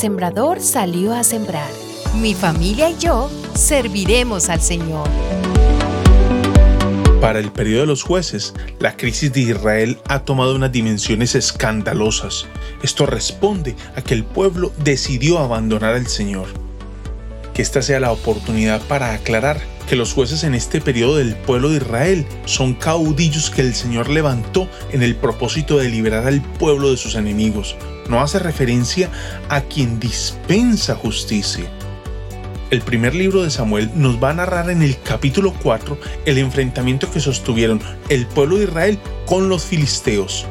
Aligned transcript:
sembrador 0.00 0.62
salió 0.62 1.12
a 1.12 1.22
sembrar. 1.22 1.70
Mi 2.22 2.32
familia 2.32 2.88
y 2.88 2.96
yo 2.96 3.30
serviremos 3.54 4.48
al 4.48 4.62
Señor. 4.62 5.06
Para 7.20 7.38
el 7.38 7.52
periodo 7.52 7.82
de 7.82 7.86
los 7.86 8.02
jueces, 8.02 8.54
la 8.78 8.96
crisis 8.96 9.30
de 9.34 9.40
Israel 9.40 9.98
ha 10.08 10.20
tomado 10.20 10.54
unas 10.54 10.72
dimensiones 10.72 11.34
escandalosas. 11.34 12.46
Esto 12.82 13.04
responde 13.04 13.76
a 13.94 14.00
que 14.00 14.14
el 14.14 14.24
pueblo 14.24 14.72
decidió 14.82 15.38
abandonar 15.38 15.94
al 15.94 16.06
Señor. 16.06 16.46
Que 17.52 17.60
esta 17.60 17.82
sea 17.82 18.00
la 18.00 18.10
oportunidad 18.10 18.80
para 18.88 19.12
aclarar 19.12 19.60
que 19.86 19.96
los 19.96 20.14
jueces 20.14 20.44
en 20.44 20.54
este 20.54 20.80
periodo 20.80 21.16
del 21.16 21.36
pueblo 21.36 21.68
de 21.68 21.76
Israel 21.76 22.26
son 22.46 22.72
caudillos 22.72 23.50
que 23.50 23.60
el 23.60 23.74
Señor 23.74 24.08
levantó 24.08 24.66
en 24.92 25.02
el 25.02 25.14
propósito 25.14 25.76
de 25.76 25.90
liberar 25.90 26.26
al 26.26 26.40
pueblo 26.40 26.90
de 26.90 26.96
sus 26.96 27.16
enemigos. 27.16 27.76
No 28.10 28.20
hace 28.20 28.38
referencia 28.38 29.08
a 29.48 29.62
quien 29.62 29.98
dispensa 29.98 30.94
justicia 30.94 31.70
el 32.70 32.82
primer 32.82 33.16
libro 33.16 33.42
de 33.42 33.50
Samuel 33.50 33.90
nos 33.96 34.22
va 34.22 34.30
a 34.30 34.34
narrar 34.34 34.70
en 34.70 34.82
el 34.82 34.96
capítulo 35.02 35.52
4 35.60 35.98
el 36.24 36.38
enfrentamiento 36.38 37.10
que 37.10 37.18
sostuvieron 37.18 37.80
el 38.08 38.26
pueblo 38.26 38.58
de 38.58 38.64
Israel 38.64 38.98
con 39.26 39.48
los 39.48 39.64
filisteos. 39.64 40.46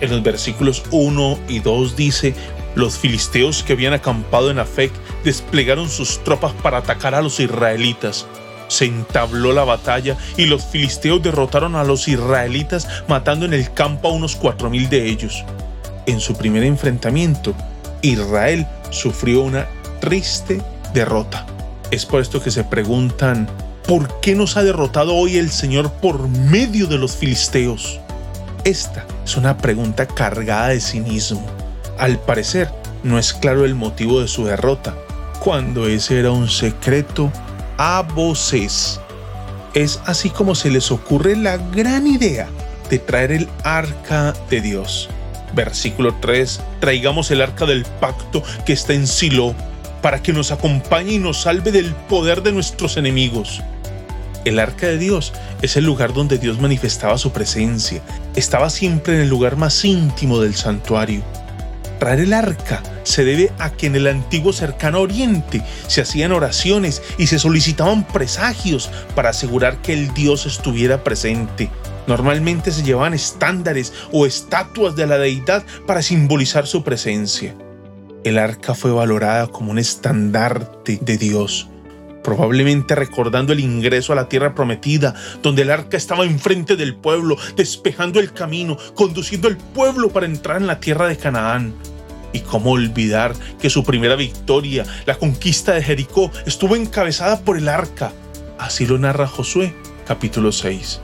En 0.00 0.10
los 0.10 0.22
versículos 0.22 0.84
1 0.92 1.38
y 1.48 1.58
2 1.58 1.96
dice, 1.96 2.34
los 2.76 2.96
filisteos 2.98 3.64
que 3.64 3.72
habían 3.72 3.92
acampado 3.92 4.50
en 4.52 4.60
Afec 4.60 4.92
desplegaron 5.24 5.88
sus 5.88 6.22
tropas 6.22 6.52
para 6.62 6.78
atacar 6.78 7.14
a 7.14 7.22
los 7.22 7.40
israelitas. 7.40 8.26
Se 8.68 8.84
entabló 8.84 9.52
la 9.52 9.64
batalla 9.64 10.16
y 10.36 10.46
los 10.46 10.64
filisteos 10.64 11.22
derrotaron 11.22 11.74
a 11.74 11.84
los 11.84 12.06
israelitas 12.06 12.86
matando 13.08 13.46
en 13.46 13.52
el 13.52 13.72
campo 13.72 14.08
a 14.08 14.12
unos 14.12 14.36
cuatro 14.36 14.70
mil 14.70 14.88
de 14.88 15.08
ellos. 15.08 15.44
En 16.06 16.20
su 16.20 16.34
primer 16.34 16.64
enfrentamiento, 16.64 17.54
Israel 18.02 18.66
sufrió 18.90 19.42
una 19.42 19.66
triste 20.00 20.60
derrota. 20.92 21.46
Es 21.90 22.04
por 22.04 22.20
esto 22.20 22.42
que 22.42 22.50
se 22.50 22.64
preguntan, 22.64 23.48
¿por 23.86 24.20
qué 24.20 24.34
nos 24.34 24.56
ha 24.56 24.62
derrotado 24.62 25.14
hoy 25.14 25.38
el 25.38 25.50
Señor 25.50 25.90
por 25.92 26.28
medio 26.28 26.86
de 26.86 26.98
los 26.98 27.16
filisteos? 27.16 28.00
Esta 28.64 29.06
es 29.24 29.36
una 29.36 29.56
pregunta 29.56 30.06
cargada 30.06 30.68
de 30.68 30.80
cinismo. 30.80 31.44
Al 31.98 32.18
parecer, 32.18 32.70
no 33.02 33.18
es 33.18 33.32
claro 33.32 33.64
el 33.64 33.74
motivo 33.74 34.20
de 34.20 34.28
su 34.28 34.44
derrota, 34.44 34.94
cuando 35.40 35.86
ese 35.86 36.18
era 36.18 36.30
un 36.30 36.48
secreto 36.48 37.30
a 37.76 38.02
voces. 38.02 39.00
Es 39.74 40.00
así 40.06 40.30
como 40.30 40.54
se 40.54 40.70
les 40.70 40.90
ocurre 40.90 41.36
la 41.36 41.56
gran 41.56 42.06
idea 42.06 42.48
de 42.90 42.98
traer 42.98 43.32
el 43.32 43.48
arca 43.62 44.34
de 44.50 44.60
Dios. 44.60 45.08
Versículo 45.54 46.14
3, 46.20 46.60
traigamos 46.80 47.30
el 47.30 47.40
arca 47.40 47.64
del 47.64 47.84
pacto 47.84 48.42
que 48.66 48.72
está 48.72 48.92
en 48.92 49.06
Silo 49.06 49.54
para 50.02 50.22
que 50.22 50.32
nos 50.32 50.50
acompañe 50.50 51.14
y 51.14 51.18
nos 51.18 51.42
salve 51.42 51.70
del 51.70 51.94
poder 51.94 52.42
de 52.42 52.52
nuestros 52.52 52.96
enemigos. 52.96 53.62
El 54.44 54.58
arca 54.58 54.86
de 54.88 54.98
Dios 54.98 55.32
es 55.62 55.76
el 55.76 55.84
lugar 55.84 56.12
donde 56.12 56.38
Dios 56.38 56.60
manifestaba 56.60 57.16
su 57.16 57.32
presencia. 57.32 58.02
Estaba 58.36 58.68
siempre 58.68 59.14
en 59.14 59.22
el 59.22 59.28
lugar 59.28 59.56
más 59.56 59.84
íntimo 59.84 60.40
del 60.40 60.54
santuario. 60.54 61.22
Traer 61.98 62.20
el 62.20 62.32
arca 62.34 62.82
se 63.04 63.24
debe 63.24 63.52
a 63.58 63.70
que 63.70 63.86
en 63.86 63.96
el 63.96 64.08
antiguo 64.08 64.52
cercano 64.52 65.00
oriente 65.00 65.62
se 65.86 66.02
hacían 66.02 66.32
oraciones 66.32 67.00
y 67.16 67.28
se 67.28 67.38
solicitaban 67.38 68.06
presagios 68.06 68.90
para 69.14 69.30
asegurar 69.30 69.80
que 69.80 69.94
el 69.94 70.12
Dios 70.12 70.44
estuviera 70.44 71.02
presente. 71.04 71.70
Normalmente 72.06 72.70
se 72.70 72.82
llevaban 72.82 73.14
estándares 73.14 73.92
o 74.12 74.26
estatuas 74.26 74.96
de 74.96 75.06
la 75.06 75.18
deidad 75.18 75.64
para 75.86 76.02
simbolizar 76.02 76.66
su 76.66 76.82
presencia 76.84 77.54
el 78.24 78.38
arca 78.38 78.74
fue 78.74 78.90
valorada 78.90 79.46
como 79.48 79.70
un 79.70 79.78
estandarte 79.78 80.98
de 81.00 81.18
Dios, 81.18 81.68
probablemente 82.22 82.94
recordando 82.94 83.52
el 83.52 83.60
ingreso 83.60 84.12
a 84.12 84.16
la 84.16 84.30
tierra 84.30 84.54
prometida, 84.54 85.14
donde 85.42 85.62
el 85.62 85.70
arca 85.70 85.98
estaba 85.98 86.24
enfrente 86.24 86.76
del 86.76 86.96
pueblo, 86.96 87.36
despejando 87.54 88.18
el 88.18 88.32
camino, 88.32 88.78
conduciendo 88.94 89.48
al 89.48 89.58
pueblo 89.58 90.08
para 90.08 90.26
entrar 90.26 90.56
en 90.56 90.66
la 90.66 90.80
tierra 90.80 91.06
de 91.06 91.18
Canaán. 91.18 91.74
Y 92.32 92.40
cómo 92.40 92.72
olvidar 92.72 93.34
que 93.60 93.70
su 93.70 93.84
primera 93.84 94.16
victoria, 94.16 94.84
la 95.04 95.16
conquista 95.16 95.74
de 95.74 95.82
Jericó, 95.82 96.32
estuvo 96.46 96.74
encabezada 96.74 97.40
por 97.40 97.58
el 97.58 97.68
arca. 97.68 98.10
Así 98.58 98.86
lo 98.86 98.98
narra 98.98 99.26
Josué, 99.26 99.74
capítulo 100.06 100.50
6. 100.50 101.00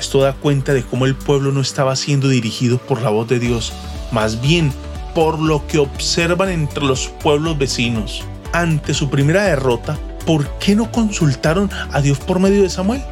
Esto 0.00 0.22
da 0.22 0.32
cuenta 0.32 0.72
de 0.72 0.82
cómo 0.82 1.04
el 1.04 1.14
pueblo 1.14 1.52
no 1.52 1.60
estaba 1.60 1.94
siendo 1.94 2.28
dirigido 2.28 2.78
por 2.78 3.02
la 3.02 3.10
voz 3.10 3.28
de 3.28 3.38
Dios, 3.38 3.70
más 4.12 4.40
bien 4.40 4.72
por 5.14 5.38
lo 5.38 5.66
que 5.66 5.76
observan 5.76 6.48
entre 6.48 6.86
los 6.86 7.08
pueblos 7.22 7.58
vecinos. 7.58 8.24
Ante 8.54 8.94
su 8.94 9.10
primera 9.10 9.42
derrota, 9.42 9.98
¿por 10.24 10.48
qué 10.58 10.74
no 10.74 10.90
consultaron 10.90 11.70
a 11.92 12.00
Dios 12.00 12.18
por 12.18 12.40
medio 12.40 12.62
de 12.62 12.70
Samuel? 12.70 13.02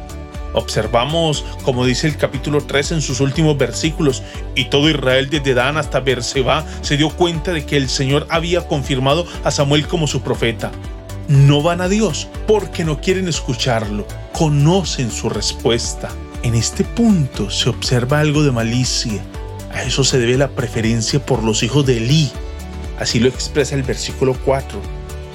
Observamos, 0.53 1.45
como 1.61 1.85
dice 1.85 2.07
el 2.07 2.17
capítulo 2.17 2.59
3 2.61 2.93
en 2.93 3.01
sus 3.03 3.19
últimos 3.19 3.55
versículos, 3.55 4.23
y 4.55 4.65
todo 4.65 4.89
Israel 4.89 5.29
desde 5.29 5.53
Dan 5.53 5.77
hasta 5.77 5.99
Berseba 5.99 6.65
se 6.81 6.97
dio 6.97 7.11
cuenta 7.11 7.53
de 7.53 7.67
que 7.67 7.77
el 7.77 7.87
Señor 7.87 8.25
había 8.31 8.67
confirmado 8.67 9.27
a 9.43 9.51
Samuel 9.51 9.87
como 9.87 10.07
su 10.07 10.21
profeta. 10.21 10.71
No 11.27 11.61
van 11.61 11.81
a 11.81 11.87
Dios 11.87 12.27
porque 12.47 12.83
no 12.83 12.99
quieren 12.99 13.27
escucharlo, 13.27 14.07
conocen 14.33 15.11
su 15.11 15.29
respuesta. 15.29 16.09
En 16.43 16.55
este 16.55 16.83
punto 16.83 17.49
se 17.49 17.69
observa 17.69 18.21
algo 18.21 18.43
de 18.43 18.51
malicia, 18.51 19.21
a 19.73 19.83
eso 19.83 20.03
se 20.03 20.17
debe 20.17 20.37
la 20.37 20.49
preferencia 20.49 21.23
por 21.25 21.43
los 21.43 21.63
hijos 21.63 21.85
de 21.85 21.97
Elí. 21.97 22.31
Así 22.97 23.19
lo 23.19 23.27
expresa 23.27 23.75
el 23.75 23.83
versículo 23.83 24.35
4. 24.45 24.79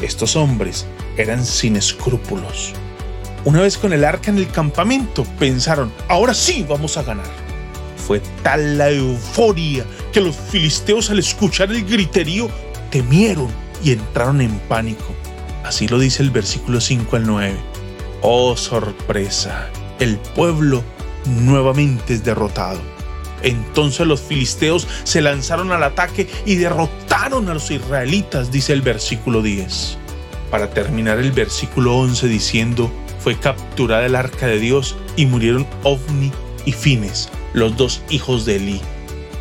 Estos 0.03 0.35
hombres 0.35 0.87
eran 1.17 1.45
sin 1.45 1.77
escrúpulos. 1.77 2.73
Una 3.45 3.61
vez 3.61 3.77
con 3.77 3.93
el 3.93 4.05
arca 4.05 4.31
en 4.31 4.39
el 4.39 4.49
campamento, 4.49 5.25
pensaron, 5.39 5.93
ahora 6.09 6.33
sí 6.33 6.65
vamos 6.69 6.97
a 6.97 7.03
ganar. 7.03 7.27
Fue 7.97 8.21
tal 8.43 8.79
la 8.79 8.91
euforia 8.91 9.85
que 10.13 10.21
los 10.21 10.35
filisteos 10.35 11.11
al 11.11 11.19
escuchar 11.19 11.71
el 11.71 11.85
griterío 11.85 12.49
temieron 12.91 13.49
y 13.83 13.93
entraron 13.93 14.41
en 14.41 14.59
pánico. 14.61 15.15
Así 15.65 15.87
lo 15.89 15.99
dice 15.99 16.23
el 16.23 16.31
versículo 16.31 16.81
5 16.81 17.17
al 17.17 17.27
9. 17.27 17.57
Oh 18.23 18.57
sorpresa, 18.57 19.69
el 20.01 20.19
pueblo 20.19 20.83
nuevamente 21.27 22.15
es 22.15 22.25
derrotado. 22.25 22.81
Entonces 23.43 24.07
los 24.07 24.21
filisteos 24.23 24.89
se 25.05 25.21
lanzaron 25.21 25.71
al 25.71 25.83
ataque 25.83 26.29
y 26.47 26.57
derrotaron 26.57 27.49
a 27.49 27.55
los 27.55 27.71
israelitas, 27.71 28.51
dice 28.51 28.73
el 28.73 28.81
versículo 28.81 29.43
10. 29.43 29.99
Para 30.51 30.71
terminar 30.71 31.19
el 31.19 31.33
versículo 31.33 31.97
11 31.97 32.29
diciendo, 32.29 32.91
fue 33.19 33.39
capturada 33.39 34.07
el 34.07 34.17
arca 34.17 34.47
de 34.47 34.59
Dios 34.59 34.97
y 35.17 35.27
murieron 35.27 35.67
Ovni 35.83 36.33
y 36.65 36.73
Fines, 36.73 37.29
los 37.53 37.77
dos 37.77 38.03
hijos 38.09 38.45
de 38.45 38.57
Elí. 38.57 38.81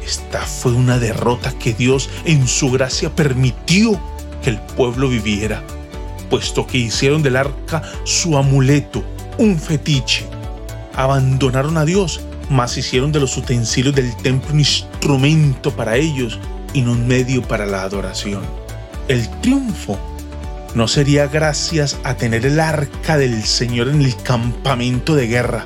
Esta 0.05 0.41
fue 0.41 0.73
una 0.73 0.99
derrota 0.99 1.57
que 1.57 1.73
Dios 1.73 2.09
en 2.25 2.47
su 2.47 2.71
gracia 2.71 3.15
permitió 3.15 3.99
que 4.41 4.49
el 4.49 4.59
pueblo 4.59 5.07
viviera, 5.07 5.63
puesto 6.29 6.67
que 6.67 6.77
hicieron 6.77 7.23
del 7.23 7.37
arca 7.37 7.81
su 8.03 8.37
amuleto, 8.37 9.03
un 9.37 9.57
fetiche. 9.57 10.25
Abandonaron 10.95 11.77
a 11.77 11.85
Dios 11.85 12.21
mas 12.49 12.77
hicieron 12.77 13.11
de 13.11 13.19
los 13.19 13.37
utensilios 13.37 13.95
del 13.95 14.15
templo 14.17 14.53
un 14.53 14.59
instrumento 14.59 15.71
para 15.71 15.95
ellos 15.95 16.39
y 16.73 16.81
no 16.81 16.91
un 16.91 17.07
medio 17.07 17.41
para 17.41 17.65
la 17.65 17.83
adoración. 17.83 18.41
El 19.07 19.29
triunfo 19.41 19.97
no 20.75 20.87
sería 20.87 21.27
gracias 21.27 21.97
a 22.03 22.15
tener 22.15 22.45
el 22.45 22.59
arca 22.59 23.17
del 23.17 23.43
Señor 23.43 23.89
en 23.89 24.01
el 24.01 24.15
campamento 24.17 25.15
de 25.15 25.27
guerra. 25.27 25.65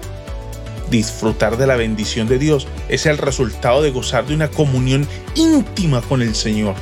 Disfrutar 0.90 1.58
de 1.58 1.68
la 1.68 1.76
bendición 1.76 2.28
de 2.28 2.40
Dios 2.40 2.68
es 2.90 3.06
el 3.06 3.18
resultado 3.18 3.82
de 3.82 3.92
gozar 3.92 4.26
de 4.26 4.36
una 4.36 4.50
comunión 4.50 5.08
íntima 5.36 6.02
con 6.02 6.22
el 6.22 6.36
Señor, 6.36 6.76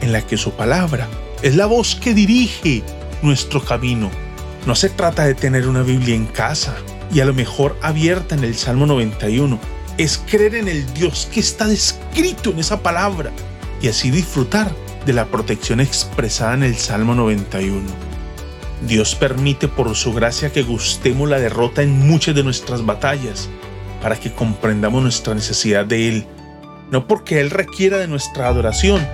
en 0.00 0.12
la 0.12 0.22
que 0.22 0.36
su 0.36 0.52
palabra 0.52 1.08
es 1.42 1.56
la 1.56 1.66
voz 1.66 1.94
que 1.96 2.14
dirige 2.14 2.82
nuestro 3.22 3.64
camino. 3.64 4.10
No 4.66 4.74
se 4.74 4.90
trata 4.90 5.24
de 5.24 5.34
tener 5.34 5.68
una 5.68 5.82
Biblia 5.82 6.14
en 6.14 6.26
casa, 6.26 6.76
y 7.12 7.20
a 7.20 7.24
lo 7.24 7.34
mejor 7.34 7.78
abierta 7.82 8.34
en 8.34 8.44
el 8.44 8.54
Salmo 8.54 8.86
91. 8.86 9.58
Es 9.98 10.18
creer 10.18 10.54
en 10.54 10.68
el 10.68 10.92
Dios 10.94 11.28
que 11.32 11.40
está 11.40 11.66
descrito 11.66 12.50
en 12.50 12.58
esa 12.58 12.82
palabra 12.82 13.30
y 13.82 13.88
así 13.88 14.10
disfrutar 14.10 14.72
de 15.04 15.12
la 15.12 15.26
protección 15.26 15.80
expresada 15.80 16.54
en 16.54 16.62
el 16.62 16.76
Salmo 16.76 17.14
91. 17.14 17.82
Dios 18.86 19.14
permite 19.14 19.68
por 19.68 19.94
su 19.94 20.12
gracia 20.12 20.50
que 20.50 20.62
gustemos 20.62 21.28
la 21.28 21.38
derrota 21.38 21.82
en 21.82 21.98
muchas 21.98 22.34
de 22.34 22.42
nuestras 22.42 22.84
batallas 22.84 23.48
para 24.00 24.18
que 24.18 24.32
comprendamos 24.32 25.02
nuestra 25.02 25.34
necesidad 25.34 25.84
de 25.84 26.08
Él, 26.08 26.26
no 26.90 27.06
porque 27.06 27.40
Él 27.40 27.50
requiera 27.50 27.98
de 27.98 28.08
nuestra 28.08 28.48
adoración, 28.48 29.06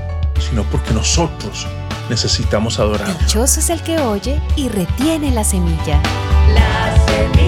sino 0.49 0.63
porque 0.65 0.95
nosotros 0.95 1.67
necesitamos 2.09 2.79
adorar. 2.79 3.19
Dichoso 3.19 3.61
es 3.61 3.69
el 3.69 3.83
que 3.83 3.99
oye 3.99 4.41
y 4.57 4.69
retiene 4.69 5.31
la 5.31 5.45
semilla. 5.45 6.01
La 6.55 6.97
semilla. 7.07 7.48